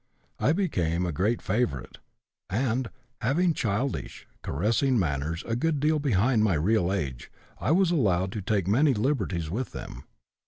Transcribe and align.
I 0.39 0.51
became 0.51 1.05
a 1.05 1.11
great 1.11 1.43
favorite, 1.43 1.99
and, 2.49 2.89
having 3.21 3.53
childish, 3.53 4.27
caressing 4.41 4.97
manners 4.97 5.43
a 5.45 5.55
good 5.55 5.79
deal 5.79 5.99
behind 5.99 6.43
my 6.43 6.55
real 6.55 6.91
age, 6.91 7.31
I 7.59 7.69
was 7.69 7.91
allowed 7.91 8.31
to 8.31 8.41
take 8.41 8.67
many 8.67 8.95
liberties 8.95 9.51
with 9.51 9.73
them. 9.73 10.05